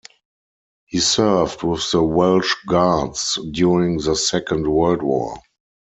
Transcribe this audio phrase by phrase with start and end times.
[0.87, 5.37] He served with the Welsh Guards during the Second World War.